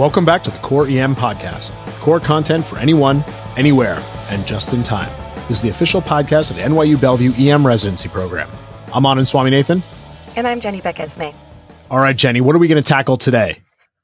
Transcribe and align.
Welcome 0.00 0.24
back 0.24 0.42
to 0.44 0.50
the 0.50 0.56
Core 0.60 0.86
EM 0.86 1.14
podcast. 1.14 1.70
Core 2.00 2.20
content 2.20 2.64
for 2.64 2.78
anyone, 2.78 3.22
anywhere, 3.58 4.02
and 4.30 4.46
just 4.46 4.72
in 4.72 4.82
time. 4.82 5.10
This 5.46 5.58
is 5.58 5.60
the 5.60 5.68
official 5.68 6.00
podcast 6.00 6.50
of 6.50 6.56
the 6.56 6.62
NYU 6.62 6.98
Bellevue 6.98 7.34
EM 7.34 7.66
residency 7.66 8.08
program. 8.08 8.48
I'm 8.94 9.02
Anand 9.02 9.28
Swaminathan. 9.30 9.82
And 10.38 10.46
I'm 10.46 10.58
Jenny 10.58 10.80
Beck-Esmay. 10.80 11.34
All 11.90 11.98
right, 11.98 12.16
Jenny, 12.16 12.40
what 12.40 12.56
are 12.56 12.58
we 12.58 12.66
going 12.66 12.82
to 12.82 12.88
tackle 12.88 13.18
today? 13.18 13.58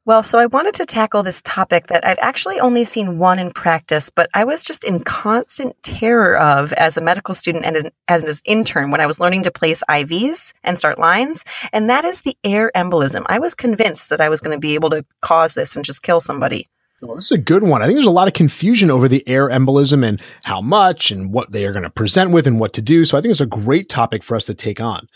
Well, 0.06 0.22
so 0.22 0.38
I 0.38 0.46
wanted 0.46 0.74
to 0.74 0.86
tackle 0.86 1.24
this 1.24 1.42
topic 1.42 1.88
that 1.88 2.06
I've 2.06 2.20
actually 2.20 2.60
only 2.60 2.84
seen 2.84 3.18
one 3.18 3.40
in 3.40 3.50
practice, 3.50 4.08
but 4.08 4.30
I 4.34 4.44
was 4.44 4.62
just 4.62 4.84
in 4.84 5.02
constant 5.02 5.74
terror 5.82 6.38
of 6.38 6.72
as 6.74 6.96
a 6.96 7.00
medical 7.00 7.34
student 7.34 7.64
and 7.64 7.90
as 8.06 8.22
an 8.22 8.32
intern 8.44 8.92
when 8.92 9.00
I 9.00 9.06
was 9.06 9.18
learning 9.18 9.42
to 9.42 9.50
place 9.50 9.82
IVs 9.90 10.52
and 10.62 10.78
start 10.78 11.00
lines, 11.00 11.42
and 11.72 11.90
that 11.90 12.04
is 12.04 12.20
the 12.20 12.36
air 12.44 12.70
embolism. 12.76 13.26
I 13.28 13.40
was 13.40 13.56
convinced 13.56 14.10
that 14.10 14.20
I 14.20 14.28
was 14.28 14.40
going 14.40 14.56
to 14.56 14.60
be 14.60 14.76
able 14.76 14.90
to 14.90 15.04
cause 15.22 15.54
this 15.54 15.74
and 15.74 15.84
just 15.84 16.04
kill 16.04 16.20
somebody. 16.20 16.68
Well, 17.02 17.16
this 17.16 17.24
is 17.24 17.32
a 17.32 17.38
good 17.38 17.64
one. 17.64 17.82
I 17.82 17.86
think 17.86 17.96
there's 17.96 18.06
a 18.06 18.10
lot 18.12 18.28
of 18.28 18.34
confusion 18.34 18.92
over 18.92 19.08
the 19.08 19.26
air 19.28 19.48
embolism 19.48 20.06
and 20.06 20.22
how 20.44 20.60
much 20.60 21.10
and 21.10 21.32
what 21.32 21.50
they 21.50 21.66
are 21.66 21.72
going 21.72 21.82
to 21.82 21.90
present 21.90 22.30
with 22.30 22.46
and 22.46 22.60
what 22.60 22.74
to 22.74 22.80
do. 22.80 23.04
So 23.04 23.18
I 23.18 23.20
think 23.20 23.32
it's 23.32 23.40
a 23.40 23.46
great 23.46 23.88
topic 23.88 24.22
for 24.22 24.36
us 24.36 24.46
to 24.46 24.54
take 24.54 24.80
on. 24.80 25.08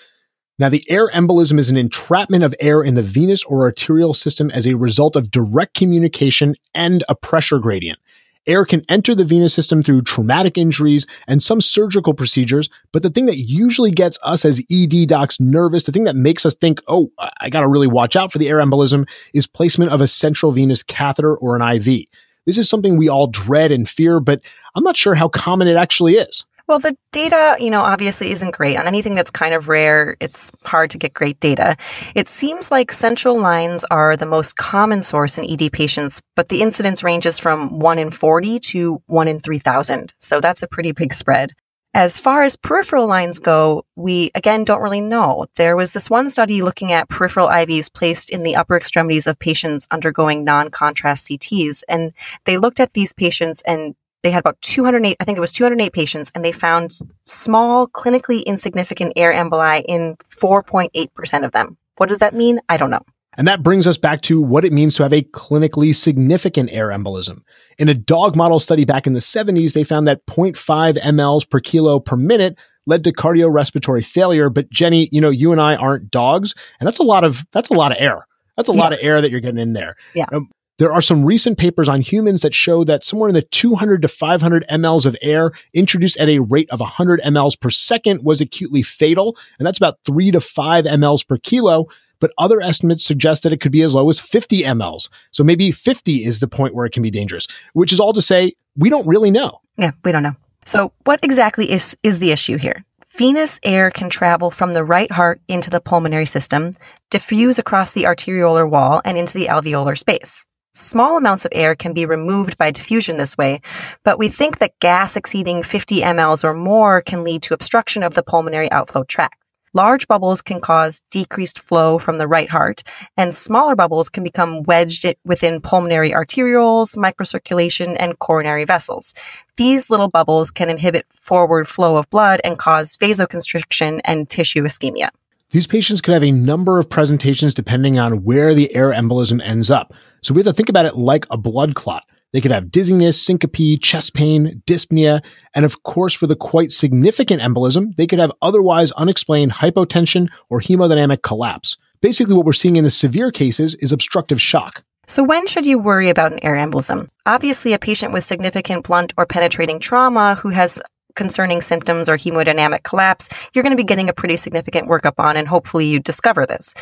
Now, 0.60 0.68
the 0.68 0.84
air 0.90 1.08
embolism 1.08 1.58
is 1.58 1.70
an 1.70 1.78
entrapment 1.78 2.44
of 2.44 2.54
air 2.60 2.82
in 2.82 2.94
the 2.94 3.02
venous 3.02 3.42
or 3.44 3.62
arterial 3.62 4.12
system 4.12 4.50
as 4.50 4.66
a 4.66 4.74
result 4.74 5.16
of 5.16 5.30
direct 5.30 5.72
communication 5.72 6.54
and 6.74 7.02
a 7.08 7.14
pressure 7.14 7.58
gradient. 7.58 7.98
Air 8.46 8.66
can 8.66 8.82
enter 8.90 9.14
the 9.14 9.24
venous 9.24 9.54
system 9.54 9.82
through 9.82 10.02
traumatic 10.02 10.58
injuries 10.58 11.06
and 11.26 11.42
some 11.42 11.62
surgical 11.62 12.12
procedures, 12.12 12.68
but 12.92 13.02
the 13.02 13.08
thing 13.08 13.24
that 13.24 13.38
usually 13.38 13.90
gets 13.90 14.18
us 14.22 14.44
as 14.44 14.62
ED 14.70 15.08
docs 15.08 15.40
nervous, 15.40 15.84
the 15.84 15.92
thing 15.92 16.04
that 16.04 16.14
makes 16.14 16.44
us 16.44 16.54
think, 16.54 16.82
oh, 16.88 17.10
I 17.40 17.48
got 17.48 17.62
to 17.62 17.68
really 17.68 17.86
watch 17.86 18.14
out 18.14 18.30
for 18.30 18.36
the 18.36 18.50
air 18.50 18.58
embolism 18.58 19.08
is 19.32 19.46
placement 19.46 19.92
of 19.92 20.02
a 20.02 20.06
central 20.06 20.52
venous 20.52 20.82
catheter 20.82 21.38
or 21.38 21.56
an 21.56 21.62
IV. 21.62 22.04
This 22.44 22.58
is 22.58 22.68
something 22.68 22.98
we 22.98 23.08
all 23.08 23.28
dread 23.28 23.72
and 23.72 23.88
fear, 23.88 24.20
but 24.20 24.42
I'm 24.74 24.84
not 24.84 24.96
sure 24.96 25.14
how 25.14 25.28
common 25.28 25.68
it 25.68 25.76
actually 25.76 26.16
is. 26.16 26.44
Well, 26.70 26.78
the 26.78 26.96
data, 27.10 27.56
you 27.58 27.68
know, 27.68 27.82
obviously 27.82 28.30
isn't 28.30 28.54
great. 28.54 28.76
On 28.76 28.86
anything 28.86 29.16
that's 29.16 29.32
kind 29.32 29.54
of 29.54 29.68
rare, 29.68 30.16
it's 30.20 30.52
hard 30.62 30.88
to 30.90 30.98
get 30.98 31.12
great 31.12 31.40
data. 31.40 31.76
It 32.14 32.28
seems 32.28 32.70
like 32.70 32.92
central 32.92 33.40
lines 33.40 33.84
are 33.90 34.16
the 34.16 34.24
most 34.24 34.56
common 34.56 35.02
source 35.02 35.36
in 35.36 35.50
ED 35.50 35.72
patients, 35.72 36.22
but 36.36 36.48
the 36.48 36.62
incidence 36.62 37.02
ranges 37.02 37.40
from 37.40 37.80
1 37.80 37.98
in 37.98 38.12
40 38.12 38.60
to 38.60 39.02
1 39.06 39.26
in 39.26 39.40
3,000. 39.40 40.14
So 40.18 40.40
that's 40.40 40.62
a 40.62 40.68
pretty 40.68 40.92
big 40.92 41.12
spread. 41.12 41.54
As 41.92 42.20
far 42.20 42.44
as 42.44 42.56
peripheral 42.56 43.08
lines 43.08 43.40
go, 43.40 43.84
we 43.96 44.30
again 44.36 44.62
don't 44.62 44.80
really 44.80 45.00
know. 45.00 45.46
There 45.56 45.74
was 45.74 45.92
this 45.92 46.08
one 46.08 46.30
study 46.30 46.62
looking 46.62 46.92
at 46.92 47.08
peripheral 47.08 47.48
IVs 47.48 47.92
placed 47.92 48.30
in 48.30 48.44
the 48.44 48.54
upper 48.54 48.76
extremities 48.76 49.26
of 49.26 49.40
patients 49.40 49.88
undergoing 49.90 50.44
non 50.44 50.70
contrast 50.70 51.26
CTs. 51.26 51.82
And 51.88 52.12
they 52.44 52.58
looked 52.58 52.78
at 52.78 52.92
these 52.92 53.12
patients 53.12 53.60
and 53.66 53.96
they 54.22 54.30
had 54.30 54.40
about 54.40 54.60
208, 54.62 55.16
I 55.20 55.24
think 55.24 55.38
it 55.38 55.40
was 55.40 55.52
208 55.52 55.92
patients, 55.92 56.30
and 56.34 56.44
they 56.44 56.52
found 56.52 56.90
small, 57.24 57.88
clinically 57.88 58.44
insignificant 58.44 59.12
air 59.16 59.32
emboli 59.32 59.82
in 59.86 60.16
4.8% 60.24 61.44
of 61.44 61.52
them. 61.52 61.76
What 61.96 62.08
does 62.08 62.18
that 62.18 62.34
mean? 62.34 62.60
I 62.68 62.76
don't 62.76 62.90
know. 62.90 63.02
And 63.36 63.46
that 63.46 63.62
brings 63.62 63.86
us 63.86 63.96
back 63.96 64.22
to 64.22 64.42
what 64.42 64.64
it 64.64 64.72
means 64.72 64.96
to 64.96 65.02
have 65.04 65.12
a 65.12 65.22
clinically 65.22 65.94
significant 65.94 66.70
air 66.72 66.88
embolism. 66.88 67.42
In 67.78 67.88
a 67.88 67.94
dog 67.94 68.36
model 68.36 68.58
study 68.58 68.84
back 68.84 69.06
in 69.06 69.12
the 69.12 69.20
70s, 69.20 69.72
they 69.72 69.84
found 69.84 70.08
that 70.08 70.26
0.5 70.26 70.98
mLs 70.98 71.48
per 71.48 71.60
kilo 71.60 72.00
per 72.00 72.16
minute 72.16 72.58
led 72.86 73.04
to 73.04 73.12
cardiorespiratory 73.12 74.04
failure. 74.04 74.50
But 74.50 74.68
Jenny, 74.70 75.08
you 75.12 75.20
know, 75.20 75.30
you 75.30 75.52
and 75.52 75.60
I 75.60 75.76
aren't 75.76 76.10
dogs, 76.10 76.54
and 76.80 76.86
that's 76.86 76.98
a 76.98 77.04
lot 77.04 77.22
of 77.22 77.44
that's 77.52 77.68
a 77.68 77.74
lot 77.74 77.92
of 77.92 77.98
air. 78.00 78.26
That's 78.56 78.68
a 78.68 78.72
yeah. 78.72 78.80
lot 78.80 78.92
of 78.92 78.98
air 79.00 79.20
that 79.20 79.30
you're 79.30 79.40
getting 79.40 79.60
in 79.60 79.72
there. 79.72 79.94
Yeah. 80.14 80.26
Um, 80.32 80.50
there 80.80 80.92
are 80.94 81.02
some 81.02 81.26
recent 81.26 81.58
papers 81.58 81.90
on 81.90 82.00
humans 82.00 82.40
that 82.40 82.54
show 82.54 82.84
that 82.84 83.04
somewhere 83.04 83.28
in 83.28 83.34
the 83.34 83.42
200 83.42 84.00
to 84.00 84.08
500 84.08 84.64
mLs 84.70 85.04
of 85.04 85.14
air 85.20 85.52
introduced 85.74 86.16
at 86.16 86.30
a 86.30 86.38
rate 86.38 86.70
of 86.70 86.80
100 86.80 87.20
mLs 87.20 87.60
per 87.60 87.68
second 87.68 88.24
was 88.24 88.40
acutely 88.40 88.82
fatal. 88.82 89.36
And 89.58 89.66
that's 89.66 89.76
about 89.76 89.98
three 90.06 90.30
to 90.30 90.40
five 90.40 90.86
mLs 90.86 91.28
per 91.28 91.36
kilo. 91.36 91.84
But 92.18 92.32
other 92.38 92.62
estimates 92.62 93.04
suggest 93.04 93.42
that 93.42 93.52
it 93.52 93.60
could 93.60 93.72
be 93.72 93.82
as 93.82 93.94
low 93.94 94.08
as 94.08 94.18
50 94.18 94.62
mLs. 94.62 95.10
So 95.32 95.44
maybe 95.44 95.70
50 95.70 96.24
is 96.24 96.40
the 96.40 96.48
point 96.48 96.74
where 96.74 96.86
it 96.86 96.92
can 96.92 97.02
be 97.02 97.10
dangerous, 97.10 97.46
which 97.74 97.92
is 97.92 98.00
all 98.00 98.14
to 98.14 98.22
say 98.22 98.54
we 98.74 98.88
don't 98.88 99.06
really 99.06 99.30
know. 99.30 99.58
Yeah, 99.76 99.90
we 100.02 100.12
don't 100.12 100.22
know. 100.22 100.36
So 100.64 100.94
what 101.04 101.20
exactly 101.22 101.70
is, 101.70 101.94
is 102.02 102.20
the 102.20 102.32
issue 102.32 102.56
here? 102.56 102.86
Venous 103.18 103.60
air 103.64 103.90
can 103.90 104.08
travel 104.08 104.50
from 104.50 104.72
the 104.72 104.84
right 104.84 105.10
heart 105.10 105.42
into 105.46 105.68
the 105.68 105.80
pulmonary 105.80 106.24
system, 106.24 106.72
diffuse 107.10 107.58
across 107.58 107.92
the 107.92 108.04
arteriolar 108.04 108.66
wall 108.66 109.02
and 109.04 109.18
into 109.18 109.36
the 109.36 109.46
alveolar 109.46 109.98
space. 109.98 110.46
Small 110.72 111.16
amounts 111.16 111.44
of 111.44 111.50
air 111.52 111.74
can 111.74 111.92
be 111.94 112.06
removed 112.06 112.56
by 112.56 112.70
diffusion 112.70 113.16
this 113.16 113.36
way, 113.36 113.60
but 114.04 114.20
we 114.20 114.28
think 114.28 114.58
that 114.58 114.78
gas 114.78 115.16
exceeding 115.16 115.64
50 115.64 116.02
mLs 116.02 116.44
or 116.44 116.54
more 116.54 117.00
can 117.00 117.24
lead 117.24 117.42
to 117.42 117.54
obstruction 117.54 118.04
of 118.04 118.14
the 118.14 118.22
pulmonary 118.22 118.70
outflow 118.70 119.02
tract. 119.02 119.34
Large 119.74 120.06
bubbles 120.06 120.42
can 120.42 120.60
cause 120.60 121.00
decreased 121.10 121.58
flow 121.58 121.98
from 121.98 122.18
the 122.18 122.28
right 122.28 122.48
heart, 122.48 122.84
and 123.16 123.34
smaller 123.34 123.74
bubbles 123.74 124.08
can 124.08 124.22
become 124.22 124.62
wedged 124.62 125.12
within 125.24 125.60
pulmonary 125.60 126.12
arterioles, 126.12 126.96
microcirculation, 126.96 127.96
and 127.98 128.20
coronary 128.20 128.64
vessels. 128.64 129.12
These 129.56 129.90
little 129.90 130.08
bubbles 130.08 130.52
can 130.52 130.70
inhibit 130.70 131.04
forward 131.10 131.66
flow 131.66 131.96
of 131.96 132.08
blood 132.10 132.40
and 132.44 132.58
cause 132.58 132.96
vasoconstriction 132.96 134.00
and 134.04 134.30
tissue 134.30 134.62
ischemia. 134.62 135.08
These 135.50 135.66
patients 135.66 136.00
could 136.00 136.14
have 136.14 136.22
a 136.22 136.30
number 136.30 136.78
of 136.78 136.88
presentations 136.88 137.54
depending 137.54 137.98
on 137.98 138.22
where 138.22 138.54
the 138.54 138.72
air 138.76 138.92
embolism 138.92 139.42
ends 139.42 139.68
up. 139.68 139.94
So 140.22 140.34
we 140.34 140.40
have 140.40 140.46
to 140.46 140.52
think 140.52 140.68
about 140.68 140.86
it 140.86 140.96
like 140.96 141.26
a 141.30 141.38
blood 141.38 141.74
clot. 141.74 142.04
They 142.32 142.40
could 142.40 142.52
have 142.52 142.70
dizziness, 142.70 143.20
syncope, 143.20 143.80
chest 143.82 144.14
pain, 144.14 144.62
dyspnea, 144.66 145.20
and 145.54 145.64
of 145.64 145.82
course, 145.82 146.14
for 146.14 146.26
the 146.26 146.36
quite 146.36 146.70
significant 146.70 147.42
embolism, 147.42 147.96
they 147.96 148.06
could 148.06 148.20
have 148.20 148.32
otherwise 148.40 148.92
unexplained 148.92 149.52
hypotension 149.52 150.28
or 150.48 150.60
hemodynamic 150.60 151.22
collapse. 151.22 151.76
Basically, 152.00 152.34
what 152.34 152.46
we're 152.46 152.52
seeing 152.52 152.76
in 152.76 152.84
the 152.84 152.90
severe 152.90 153.30
cases 153.30 153.74
is 153.76 153.92
obstructive 153.92 154.40
shock. 154.40 154.84
So, 155.06 155.24
when 155.24 155.48
should 155.48 155.66
you 155.66 155.78
worry 155.78 156.08
about 156.08 156.32
an 156.32 156.38
air 156.44 156.54
embolism? 156.54 157.08
Obviously, 157.26 157.72
a 157.72 157.80
patient 157.80 158.12
with 158.12 158.22
significant 158.22 158.84
blunt 158.84 159.12
or 159.16 159.26
penetrating 159.26 159.80
trauma 159.80 160.36
who 160.36 160.50
has 160.50 160.80
concerning 161.14 161.60
symptoms 161.60 162.08
or 162.08 162.16
hemodynamic 162.16 162.82
collapse, 162.82 163.28
you're 163.52 163.62
going 163.62 163.76
to 163.76 163.82
be 163.82 163.86
getting 163.86 164.08
a 164.08 164.12
pretty 164.12 164.36
significant 164.36 164.88
workup 164.88 165.14
on, 165.18 165.36
and 165.36 165.46
hopefully 165.46 165.86
you 165.86 166.00
discover 166.00 166.46
this. 166.46 166.74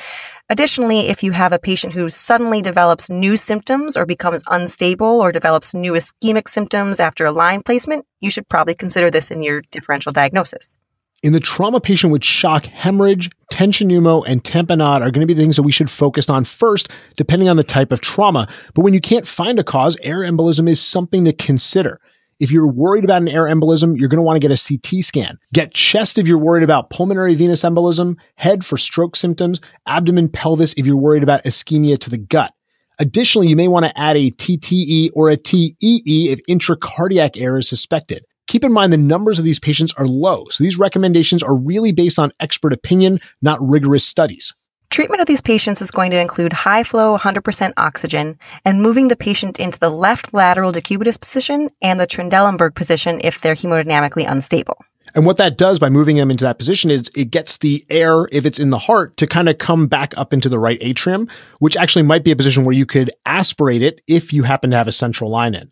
Additionally, 0.48 1.08
if 1.08 1.22
you 1.22 1.32
have 1.32 1.52
a 1.52 1.58
patient 1.58 1.92
who 1.92 2.08
suddenly 2.08 2.62
develops 2.62 3.10
new 3.10 3.36
symptoms 3.36 3.96
or 3.96 4.06
becomes 4.06 4.42
unstable 4.50 5.20
or 5.20 5.32
develops 5.32 5.74
new 5.74 5.92
ischemic 5.92 6.48
symptoms 6.48 7.00
after 7.00 7.24
a 7.24 7.32
line 7.32 7.62
placement, 7.62 8.06
you 8.20 8.30
should 8.30 8.48
probably 8.48 8.74
consider 8.74 9.10
this 9.10 9.30
in 9.30 9.42
your 9.42 9.60
differential 9.70 10.12
diagnosis. 10.12 10.78
In 11.20 11.32
the 11.32 11.40
trauma 11.40 11.80
patient 11.80 12.12
with 12.12 12.24
shock, 12.24 12.66
hemorrhage, 12.66 13.28
tension 13.50 13.88
pneumo, 13.88 14.24
and 14.28 14.42
tamponade 14.44 15.00
are 15.00 15.10
going 15.10 15.20
to 15.20 15.26
be 15.26 15.34
the 15.34 15.42
things 15.42 15.56
that 15.56 15.64
we 15.64 15.72
should 15.72 15.90
focus 15.90 16.30
on 16.30 16.44
first, 16.44 16.90
depending 17.16 17.48
on 17.48 17.56
the 17.56 17.64
type 17.64 17.90
of 17.90 18.00
trauma. 18.00 18.46
But 18.72 18.82
when 18.82 18.94
you 18.94 19.00
can't 19.00 19.26
find 19.26 19.58
a 19.58 19.64
cause, 19.64 19.96
air 20.02 20.18
embolism 20.18 20.68
is 20.68 20.80
something 20.80 21.24
to 21.24 21.32
consider. 21.32 22.00
If 22.38 22.52
you're 22.52 22.68
worried 22.68 23.02
about 23.02 23.22
an 23.22 23.28
air 23.28 23.44
embolism, 23.44 23.98
you're 23.98 24.08
going 24.08 24.18
to 24.18 24.22
want 24.22 24.40
to 24.40 24.48
get 24.48 24.52
a 24.52 24.62
CT 24.62 25.02
scan. 25.02 25.38
Get 25.52 25.74
chest 25.74 26.18
if 26.18 26.28
you're 26.28 26.38
worried 26.38 26.62
about 26.62 26.90
pulmonary 26.90 27.34
venous 27.34 27.62
embolism, 27.62 28.16
head 28.36 28.64
for 28.64 28.78
stroke 28.78 29.16
symptoms, 29.16 29.60
abdomen, 29.86 30.28
pelvis 30.28 30.72
if 30.76 30.86
you're 30.86 30.96
worried 30.96 31.24
about 31.24 31.42
ischemia 31.42 31.98
to 31.98 32.10
the 32.10 32.18
gut. 32.18 32.54
Additionally, 33.00 33.48
you 33.48 33.56
may 33.56 33.66
want 33.66 33.86
to 33.86 33.98
add 33.98 34.16
a 34.16 34.30
TTE 34.30 35.10
or 35.14 35.30
a 35.30 35.36
TEE 35.36 35.74
if 35.80 36.40
intracardiac 36.48 37.40
air 37.40 37.58
is 37.58 37.68
suspected. 37.68 38.24
Keep 38.46 38.64
in 38.64 38.72
mind 38.72 38.92
the 38.92 38.96
numbers 38.96 39.38
of 39.38 39.44
these 39.44 39.60
patients 39.60 39.92
are 39.94 40.06
low, 40.06 40.44
so 40.50 40.62
these 40.62 40.78
recommendations 40.78 41.42
are 41.42 41.56
really 41.56 41.92
based 41.92 42.18
on 42.18 42.32
expert 42.40 42.72
opinion, 42.72 43.18
not 43.42 43.58
rigorous 43.60 44.06
studies. 44.06 44.54
Treatment 44.90 45.20
of 45.20 45.26
these 45.26 45.42
patients 45.42 45.82
is 45.82 45.90
going 45.90 46.10
to 46.12 46.20
include 46.20 46.52
high 46.52 46.82
flow 46.82 47.16
100% 47.16 47.72
oxygen 47.76 48.38
and 48.64 48.82
moving 48.82 49.08
the 49.08 49.16
patient 49.16 49.60
into 49.60 49.78
the 49.78 49.90
left 49.90 50.32
lateral 50.32 50.72
decubitus 50.72 51.20
position 51.20 51.68
and 51.82 52.00
the 52.00 52.06
Trendelenburg 52.06 52.74
position 52.74 53.20
if 53.22 53.40
they're 53.40 53.54
hemodynamically 53.54 54.28
unstable. 54.28 54.78
And 55.14 55.26
what 55.26 55.36
that 55.36 55.58
does 55.58 55.78
by 55.78 55.88
moving 55.88 56.16
them 56.16 56.30
into 56.30 56.44
that 56.44 56.58
position 56.58 56.90
is 56.90 57.10
it 57.16 57.30
gets 57.30 57.58
the 57.58 57.84
air, 57.90 58.28
if 58.32 58.46
it's 58.46 58.58
in 58.58 58.70
the 58.70 58.78
heart, 58.78 59.16
to 59.18 59.26
kind 59.26 59.48
of 59.48 59.58
come 59.58 59.86
back 59.86 60.16
up 60.16 60.32
into 60.32 60.48
the 60.48 60.58
right 60.58 60.78
atrium, 60.80 61.28
which 61.58 61.76
actually 61.76 62.02
might 62.02 62.24
be 62.24 62.30
a 62.30 62.36
position 62.36 62.64
where 62.64 62.74
you 62.74 62.86
could 62.86 63.10
aspirate 63.26 63.82
it 63.82 64.00
if 64.06 64.32
you 64.32 64.42
happen 64.42 64.70
to 64.70 64.76
have 64.76 64.88
a 64.88 64.92
central 64.92 65.30
line 65.30 65.54
in. 65.54 65.70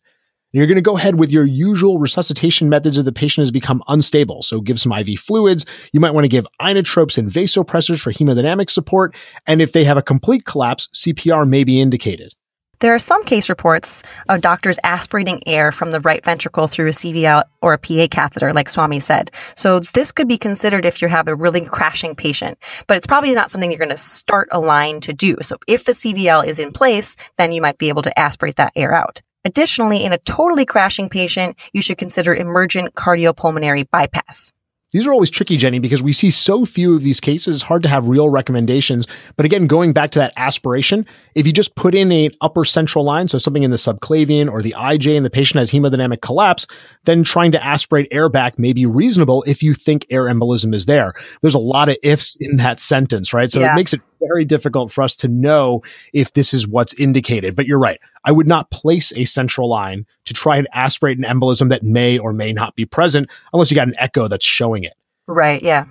You're 0.52 0.66
going 0.66 0.76
to 0.76 0.82
go 0.82 0.96
ahead 0.96 1.18
with 1.18 1.30
your 1.30 1.44
usual 1.44 1.98
resuscitation 1.98 2.68
methods 2.68 2.96
if 2.96 3.04
the 3.04 3.12
patient 3.12 3.42
has 3.42 3.50
become 3.50 3.82
unstable. 3.88 4.42
So 4.42 4.60
give 4.60 4.78
some 4.78 4.92
IV 4.92 5.18
fluids. 5.18 5.66
You 5.92 6.00
might 6.00 6.12
want 6.12 6.24
to 6.24 6.28
give 6.28 6.46
inotropes 6.60 7.18
and 7.18 7.28
vasopressors 7.28 8.00
for 8.00 8.12
hemodynamic 8.12 8.70
support. 8.70 9.16
And 9.46 9.60
if 9.60 9.72
they 9.72 9.84
have 9.84 9.96
a 9.96 10.02
complete 10.02 10.44
collapse, 10.44 10.88
CPR 10.94 11.48
may 11.48 11.64
be 11.64 11.80
indicated. 11.80 12.32
There 12.80 12.94
are 12.94 12.98
some 12.98 13.24
case 13.24 13.48
reports 13.48 14.02
of 14.28 14.42
doctors 14.42 14.78
aspirating 14.84 15.42
air 15.46 15.72
from 15.72 15.90
the 15.90 16.00
right 16.00 16.22
ventricle 16.24 16.68
through 16.68 16.88
a 16.88 16.90
CVL 16.90 17.42
or 17.62 17.72
a 17.72 17.78
PA 17.78 18.06
catheter, 18.10 18.52
like 18.52 18.68
Swami 18.68 19.00
said. 19.00 19.30
So 19.56 19.80
this 19.80 20.12
could 20.12 20.28
be 20.28 20.36
considered 20.36 20.84
if 20.84 21.00
you 21.00 21.08
have 21.08 21.26
a 21.26 21.34
really 21.34 21.64
crashing 21.64 22.14
patient, 22.14 22.58
but 22.86 22.98
it's 22.98 23.06
probably 23.06 23.34
not 23.34 23.50
something 23.50 23.70
you're 23.70 23.78
going 23.78 23.90
to 23.90 23.96
start 23.96 24.48
a 24.52 24.60
line 24.60 25.00
to 25.00 25.14
do. 25.14 25.36
So 25.40 25.56
if 25.66 25.84
the 25.84 25.92
CVL 25.92 26.46
is 26.46 26.58
in 26.58 26.70
place, 26.70 27.16
then 27.38 27.50
you 27.50 27.62
might 27.62 27.78
be 27.78 27.88
able 27.88 28.02
to 28.02 28.18
aspirate 28.18 28.56
that 28.56 28.72
air 28.76 28.92
out. 28.92 29.22
Additionally, 29.46 30.04
in 30.04 30.12
a 30.12 30.18
totally 30.18 30.66
crashing 30.66 31.08
patient, 31.08 31.56
you 31.72 31.80
should 31.80 31.98
consider 31.98 32.34
emergent 32.34 32.94
cardiopulmonary 32.94 33.88
bypass. 33.92 34.52
These 34.90 35.06
are 35.06 35.12
always 35.12 35.30
tricky, 35.30 35.56
Jenny, 35.56 35.78
because 35.78 36.02
we 36.02 36.12
see 36.12 36.30
so 36.30 36.64
few 36.64 36.96
of 36.96 37.02
these 37.02 37.20
cases. 37.20 37.56
It's 37.56 37.62
hard 37.62 37.84
to 37.84 37.88
have 37.88 38.08
real 38.08 38.28
recommendations. 38.28 39.06
But 39.36 39.46
again, 39.46 39.68
going 39.68 39.92
back 39.92 40.10
to 40.12 40.18
that 40.18 40.32
aspiration, 40.36 41.06
if 41.36 41.46
you 41.46 41.52
just 41.52 41.76
put 41.76 41.94
in 41.94 42.10
an 42.10 42.30
upper 42.40 42.64
central 42.64 43.04
line, 43.04 43.28
so 43.28 43.38
something 43.38 43.62
in 43.62 43.70
the 43.70 43.76
subclavian 43.76 44.50
or 44.50 44.62
the 44.62 44.74
IJ 44.76 45.16
and 45.16 45.24
the 45.24 45.30
patient 45.30 45.60
has 45.60 45.70
hemodynamic 45.70 46.22
collapse, 46.22 46.66
then 47.04 47.22
trying 47.22 47.52
to 47.52 47.64
aspirate 47.64 48.08
air 48.10 48.28
back 48.28 48.58
may 48.58 48.72
be 48.72 48.84
reasonable 48.84 49.44
if 49.46 49.62
you 49.62 49.74
think 49.74 50.06
air 50.10 50.24
embolism 50.24 50.74
is 50.74 50.86
there. 50.86 51.14
There's 51.40 51.54
a 51.54 51.60
lot 51.60 51.88
of 51.88 51.96
ifs 52.02 52.36
in 52.40 52.56
that 52.56 52.80
sentence, 52.80 53.32
right? 53.32 53.50
So 53.50 53.60
yeah. 53.60 53.72
it 53.72 53.76
makes 53.76 53.92
it 53.92 54.00
very 54.20 54.44
difficult 54.44 54.92
for 54.92 55.02
us 55.02 55.16
to 55.16 55.28
know 55.28 55.82
if 56.12 56.32
this 56.34 56.54
is 56.54 56.66
what's 56.66 56.94
indicated. 56.94 57.56
But 57.56 57.66
you're 57.66 57.78
right. 57.78 58.00
I 58.24 58.32
would 58.32 58.46
not 58.46 58.70
place 58.70 59.12
a 59.16 59.24
central 59.24 59.68
line 59.68 60.06
to 60.24 60.34
try 60.34 60.56
and 60.56 60.68
aspirate 60.72 61.18
an 61.18 61.24
embolism 61.24 61.68
that 61.70 61.82
may 61.82 62.18
or 62.18 62.32
may 62.32 62.52
not 62.52 62.74
be 62.74 62.84
present 62.84 63.30
unless 63.52 63.70
you 63.70 63.74
got 63.74 63.88
an 63.88 63.94
echo 63.98 64.28
that's 64.28 64.44
showing 64.44 64.84
it. 64.84 64.94
Right. 65.26 65.62
Yeah. 65.62 65.86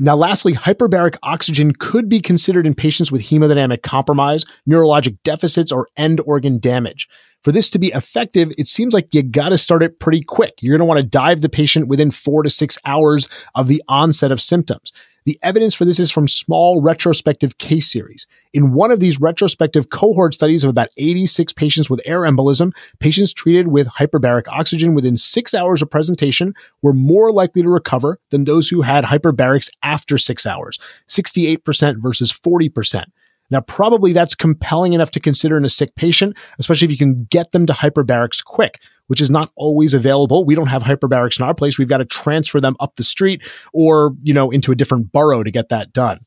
Now, 0.00 0.14
lastly, 0.14 0.52
hyperbaric 0.52 1.16
oxygen 1.24 1.72
could 1.72 2.08
be 2.08 2.20
considered 2.20 2.66
in 2.66 2.74
patients 2.74 3.10
with 3.10 3.22
hemodynamic 3.22 3.82
compromise, 3.82 4.44
neurologic 4.68 5.18
deficits, 5.24 5.72
or 5.72 5.88
end 5.96 6.20
organ 6.20 6.58
damage. 6.58 7.08
For 7.42 7.52
this 7.52 7.70
to 7.70 7.78
be 7.78 7.88
effective, 7.88 8.52
it 8.58 8.66
seems 8.66 8.94
like 8.94 9.14
you 9.14 9.22
got 9.22 9.48
to 9.50 9.58
start 9.58 9.82
it 9.82 9.98
pretty 9.98 10.22
quick. 10.22 10.54
You're 10.60 10.76
going 10.76 10.86
to 10.86 10.88
want 10.88 10.98
to 10.98 11.06
dive 11.06 11.40
the 11.40 11.48
patient 11.48 11.88
within 11.88 12.10
four 12.10 12.42
to 12.42 12.50
six 12.50 12.78
hours 12.84 13.28
of 13.54 13.68
the 13.68 13.82
onset 13.88 14.32
of 14.32 14.40
symptoms. 14.40 14.92
The 15.28 15.38
evidence 15.42 15.74
for 15.74 15.84
this 15.84 16.00
is 16.00 16.10
from 16.10 16.26
small 16.26 16.80
retrospective 16.80 17.58
case 17.58 17.92
series. 17.92 18.26
In 18.54 18.72
one 18.72 18.90
of 18.90 18.98
these 18.98 19.20
retrospective 19.20 19.90
cohort 19.90 20.32
studies 20.32 20.64
of 20.64 20.70
about 20.70 20.88
86 20.96 21.52
patients 21.52 21.90
with 21.90 22.00
air 22.06 22.20
embolism, 22.20 22.74
patients 22.98 23.34
treated 23.34 23.68
with 23.68 23.88
hyperbaric 23.88 24.48
oxygen 24.48 24.94
within 24.94 25.18
six 25.18 25.52
hours 25.52 25.82
of 25.82 25.90
presentation 25.90 26.54
were 26.80 26.94
more 26.94 27.30
likely 27.30 27.60
to 27.60 27.68
recover 27.68 28.18
than 28.30 28.46
those 28.46 28.70
who 28.70 28.80
had 28.80 29.04
hyperbarics 29.04 29.68
after 29.82 30.16
six 30.16 30.46
hours, 30.46 30.78
68% 31.08 31.98
versus 31.98 32.32
40%. 32.32 33.04
Now, 33.50 33.62
probably 33.62 34.12
that's 34.12 34.34
compelling 34.34 34.92
enough 34.92 35.10
to 35.12 35.20
consider 35.20 35.56
in 35.56 35.64
a 35.64 35.70
sick 35.70 35.94
patient, 35.94 36.36
especially 36.58 36.86
if 36.86 36.92
you 36.92 36.98
can 36.98 37.24
get 37.30 37.52
them 37.52 37.66
to 37.66 37.72
hyperbarics 37.72 38.44
quick, 38.44 38.80
which 39.06 39.20
is 39.20 39.30
not 39.30 39.50
always 39.56 39.94
available. 39.94 40.44
We 40.44 40.54
don't 40.54 40.66
have 40.66 40.82
hyperbarics 40.82 41.38
in 41.38 41.46
our 41.46 41.54
place. 41.54 41.78
We've 41.78 41.88
got 41.88 41.98
to 41.98 42.04
transfer 42.04 42.60
them 42.60 42.76
up 42.78 42.96
the 42.96 43.04
street 43.04 43.42
or, 43.72 44.14
you 44.22 44.34
know, 44.34 44.50
into 44.50 44.70
a 44.70 44.74
different 44.74 45.12
borough 45.12 45.42
to 45.42 45.50
get 45.50 45.70
that 45.70 45.92
done. 45.92 46.20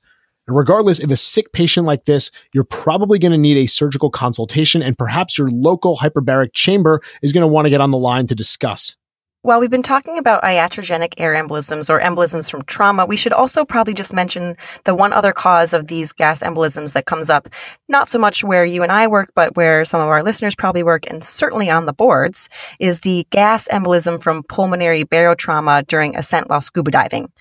And 0.47 0.57
regardless, 0.57 1.00
if 1.00 1.12
a 1.12 1.15
sick 1.15 1.53
patient 1.53 1.85
like 1.85 2.06
this, 2.06 2.31
you're 2.53 2.63
probably 2.63 3.19
going 3.19 3.31
to 3.31 3.38
need 3.38 3.57
a 3.57 3.67
surgical 3.67 4.09
consultation 4.09 4.81
and 4.81 4.97
perhaps 4.97 5.38
your 5.38 5.51
local 5.51 5.97
hyperbaric 5.97 6.53
chamber 6.53 7.01
is 7.21 7.31
going 7.31 7.41
to 7.41 7.47
want 7.47 7.65
to 7.67 7.69
get 7.69 7.81
on 7.81 7.91
the 7.91 7.97
line 7.97 8.25
to 8.27 8.35
discuss. 8.35 8.97
While 9.43 9.59
we've 9.59 9.71
been 9.71 9.81
talking 9.81 10.19
about 10.19 10.43
iatrogenic 10.43 11.15
air 11.17 11.33
embolisms 11.33 11.89
or 11.89 11.99
embolisms 11.99 12.51
from 12.51 12.61
trauma, 12.61 13.07
we 13.07 13.17
should 13.17 13.33
also 13.33 13.65
probably 13.65 13.95
just 13.95 14.13
mention 14.13 14.55
the 14.83 14.93
one 14.93 15.13
other 15.13 15.33
cause 15.33 15.73
of 15.73 15.88
these 15.88 16.13
gas 16.13 16.43
embolisms 16.43 16.93
that 16.93 17.07
comes 17.07 17.27
up, 17.27 17.47
not 17.89 18.07
so 18.07 18.19
much 18.19 18.43
where 18.43 18.65
you 18.65 18.83
and 18.83 18.91
I 18.91 19.07
work, 19.07 19.31
but 19.33 19.55
where 19.57 19.83
some 19.83 19.99
of 19.99 20.09
our 20.09 20.21
listeners 20.21 20.53
probably 20.55 20.83
work, 20.83 21.09
and 21.09 21.23
certainly 21.23 21.71
on 21.71 21.88
the 21.88 21.93
boards, 21.93 22.49
is 22.79 22.99
the 22.99 23.25
gas 23.31 23.67
embolism 23.69 24.21
from 24.21 24.43
pulmonary 24.43 25.05
barotrauma 25.05 25.88
during 25.88 26.15
ascent 26.15 26.47
while 26.47 26.61
scuba 26.61 26.91
diving. 26.91 27.31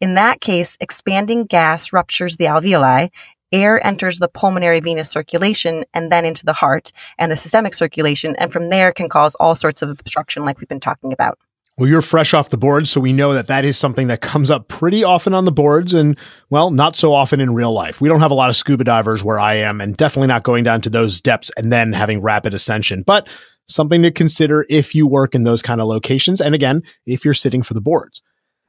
In 0.00 0.14
that 0.14 0.40
case, 0.40 0.78
expanding 0.80 1.44
gas 1.44 1.92
ruptures 1.92 2.38
the 2.38 2.46
alveoli, 2.46 3.10
air 3.52 3.86
enters 3.86 4.18
the 4.18 4.28
pulmonary 4.28 4.80
venous 4.80 5.10
circulation 5.10 5.84
and 5.92 6.10
then 6.10 6.24
into 6.24 6.46
the 6.46 6.54
heart 6.54 6.90
and 7.18 7.30
the 7.30 7.36
systemic 7.36 7.74
circulation, 7.74 8.34
and 8.36 8.50
from 8.50 8.70
there 8.70 8.92
can 8.92 9.10
cause 9.10 9.34
all 9.34 9.54
sorts 9.54 9.82
of 9.82 9.90
obstruction 9.90 10.46
like 10.46 10.58
we've 10.58 10.66
been 10.66 10.80
talking 10.80 11.12
about. 11.12 11.38
Well, 11.80 11.88
you're 11.88 12.02
fresh 12.02 12.34
off 12.34 12.50
the 12.50 12.58
board, 12.58 12.88
so 12.88 13.00
we 13.00 13.14
know 13.14 13.32
that 13.32 13.46
that 13.46 13.64
is 13.64 13.78
something 13.78 14.08
that 14.08 14.20
comes 14.20 14.50
up 14.50 14.68
pretty 14.68 15.02
often 15.02 15.32
on 15.32 15.46
the 15.46 15.50
boards 15.50 15.94
and, 15.94 16.14
well, 16.50 16.70
not 16.70 16.94
so 16.94 17.14
often 17.14 17.40
in 17.40 17.54
real 17.54 17.72
life. 17.72 18.02
We 18.02 18.08
don't 18.10 18.20
have 18.20 18.30
a 18.30 18.34
lot 18.34 18.50
of 18.50 18.56
scuba 18.56 18.84
divers 18.84 19.24
where 19.24 19.40
I 19.40 19.54
am, 19.54 19.80
and 19.80 19.96
definitely 19.96 20.26
not 20.26 20.42
going 20.42 20.62
down 20.62 20.82
to 20.82 20.90
those 20.90 21.22
depths 21.22 21.50
and 21.56 21.72
then 21.72 21.94
having 21.94 22.20
rapid 22.20 22.52
ascension, 22.52 23.02
but 23.06 23.30
something 23.66 24.02
to 24.02 24.10
consider 24.10 24.66
if 24.68 24.94
you 24.94 25.06
work 25.06 25.34
in 25.34 25.40
those 25.40 25.62
kind 25.62 25.80
of 25.80 25.86
locations. 25.86 26.42
And 26.42 26.54
again, 26.54 26.82
if 27.06 27.24
you're 27.24 27.32
sitting 27.32 27.62
for 27.62 27.72
the 27.72 27.80
boards. 27.80 28.20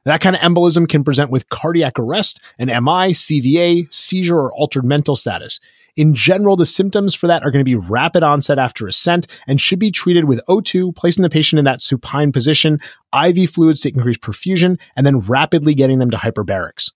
That 0.06 0.22
kind 0.22 0.34
of 0.34 0.40
embolism 0.40 0.88
can 0.88 1.04
present 1.04 1.30
with 1.30 1.50
cardiac 1.50 1.98
arrest, 1.98 2.40
an 2.58 2.68
MI, 2.68 3.12
CVA, 3.12 3.92
seizure, 3.92 4.40
or 4.40 4.54
altered 4.54 4.86
mental 4.86 5.16
status. 5.16 5.60
In 5.96 6.14
general, 6.14 6.56
the 6.56 6.64
symptoms 6.64 7.14
for 7.14 7.26
that 7.26 7.42
are 7.42 7.50
going 7.50 7.60
to 7.60 7.64
be 7.64 7.74
rapid 7.74 8.22
onset 8.22 8.58
after 8.58 8.86
ascent 8.86 9.26
and 9.46 9.60
should 9.60 9.78
be 9.78 9.90
treated 9.90 10.24
with 10.24 10.40
O2, 10.48 10.96
placing 10.96 11.22
the 11.22 11.28
patient 11.28 11.58
in 11.58 11.66
that 11.66 11.82
supine 11.82 12.32
position, 12.32 12.80
IV 13.14 13.50
fluids 13.50 13.82
to 13.82 13.90
increase 13.90 14.16
perfusion, 14.16 14.78
and 14.96 15.04
then 15.06 15.20
rapidly 15.20 15.74
getting 15.74 15.98
them 15.98 16.10
to 16.10 16.16
hyperbarics. 16.16 16.92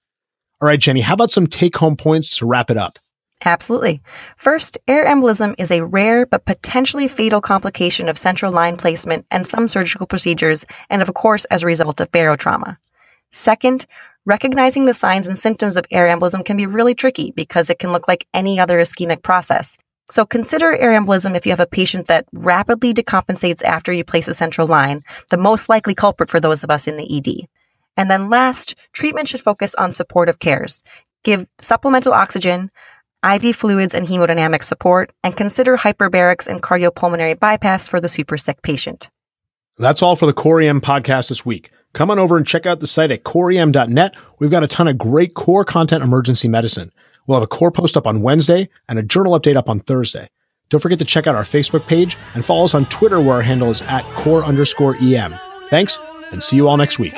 All 0.62 0.68
right, 0.68 0.80
Jenny, 0.80 1.02
how 1.02 1.12
about 1.12 1.30
some 1.30 1.46
take 1.46 1.76
home 1.76 1.96
points 1.96 2.38
to 2.38 2.46
wrap 2.46 2.70
it 2.70 2.78
up? 2.78 2.98
Absolutely. 3.44 4.00
First, 4.38 4.78
air 4.88 5.04
embolism 5.04 5.54
is 5.58 5.70
a 5.70 5.84
rare 5.84 6.24
but 6.24 6.46
potentially 6.46 7.06
fatal 7.06 7.42
complication 7.42 8.08
of 8.08 8.16
central 8.16 8.50
line 8.50 8.78
placement 8.78 9.26
and 9.30 9.46
some 9.46 9.68
surgical 9.68 10.06
procedures, 10.06 10.64
and 10.88 11.02
of 11.02 11.12
course, 11.12 11.44
as 11.46 11.62
a 11.62 11.66
result 11.66 12.00
of 12.00 12.10
barotrauma. 12.12 12.78
Second, 13.30 13.84
Recognizing 14.26 14.86
the 14.86 14.92
signs 14.92 15.28
and 15.28 15.38
symptoms 15.38 15.76
of 15.76 15.86
air 15.92 16.08
embolism 16.08 16.44
can 16.44 16.56
be 16.56 16.66
really 16.66 16.96
tricky 16.96 17.30
because 17.30 17.70
it 17.70 17.78
can 17.78 17.92
look 17.92 18.08
like 18.08 18.26
any 18.34 18.58
other 18.58 18.80
ischemic 18.80 19.22
process. 19.22 19.78
So 20.10 20.26
consider 20.26 20.76
air 20.76 21.00
embolism 21.00 21.36
if 21.36 21.46
you 21.46 21.52
have 21.52 21.60
a 21.60 21.66
patient 21.66 22.08
that 22.08 22.26
rapidly 22.32 22.92
decompensates 22.92 23.62
after 23.62 23.92
you 23.92 24.02
place 24.02 24.26
a 24.26 24.34
central 24.34 24.66
line, 24.66 25.02
the 25.30 25.38
most 25.38 25.68
likely 25.68 25.94
culprit 25.94 26.28
for 26.28 26.40
those 26.40 26.64
of 26.64 26.70
us 26.70 26.88
in 26.88 26.96
the 26.96 27.16
ED. 27.16 27.46
And 27.96 28.10
then 28.10 28.28
last, 28.28 28.74
treatment 28.92 29.28
should 29.28 29.40
focus 29.40 29.76
on 29.76 29.92
supportive 29.92 30.40
cares. 30.40 30.82
Give 31.22 31.46
supplemental 31.60 32.12
oxygen, 32.12 32.70
IV 33.24 33.54
fluids 33.54 33.94
and 33.94 34.08
hemodynamic 34.08 34.64
support, 34.64 35.12
and 35.22 35.36
consider 35.36 35.76
hyperbarics 35.76 36.48
and 36.48 36.60
cardiopulmonary 36.60 37.38
bypass 37.38 37.86
for 37.86 38.00
the 38.00 38.08
super 38.08 38.36
sick 38.36 38.60
patient. 38.62 39.08
That's 39.78 40.02
all 40.02 40.16
for 40.16 40.26
the 40.26 40.32
Core 40.32 40.60
EM 40.60 40.80
podcast 40.80 41.28
this 41.28 41.46
week 41.46 41.70
come 41.96 42.10
on 42.10 42.18
over 42.18 42.36
and 42.36 42.46
check 42.46 42.66
out 42.66 42.78
the 42.78 42.86
site 42.86 43.10
at 43.10 43.24
coreem.net. 43.24 44.14
We've 44.38 44.50
got 44.50 44.62
a 44.62 44.68
ton 44.68 44.86
of 44.86 44.98
great 44.98 45.34
core 45.34 45.64
content 45.64 46.04
emergency 46.04 46.46
medicine. 46.46 46.92
We'll 47.26 47.36
have 47.36 47.42
a 47.42 47.48
core 47.48 47.72
post 47.72 47.96
up 47.96 48.06
on 48.06 48.22
Wednesday 48.22 48.68
and 48.88 48.98
a 48.98 49.02
journal 49.02 49.36
update 49.36 49.56
up 49.56 49.68
on 49.68 49.80
Thursday. 49.80 50.28
Don't 50.68 50.80
forget 50.80 50.98
to 50.98 51.04
check 51.04 51.26
out 51.26 51.34
our 51.34 51.42
Facebook 51.42 51.86
page 51.88 52.16
and 52.34 52.44
follow 52.44 52.64
us 52.64 52.74
on 52.74 52.84
Twitter 52.86 53.20
where 53.20 53.36
our 53.36 53.42
handle 53.42 53.70
is 53.70 53.82
at 53.82 54.04
core 54.14 54.44
underscore 54.44 54.94
EM. 55.00 55.34
Thanks 55.70 55.98
and 56.32 56.42
see 56.42 56.56
you 56.56 56.68
all 56.68 56.76
next 56.76 56.98
week. 56.98 57.16